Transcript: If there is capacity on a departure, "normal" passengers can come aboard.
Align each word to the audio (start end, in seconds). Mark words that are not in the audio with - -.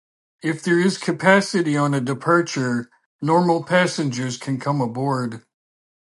If 0.41 0.63
there 0.63 0.79
is 0.79 0.97
capacity 0.97 1.77
on 1.77 1.93
a 1.93 2.01
departure, 2.01 2.89
"normal" 3.21 3.63
passengers 3.63 4.35
can 4.35 4.59
come 4.59 4.81
aboard. 4.81 5.43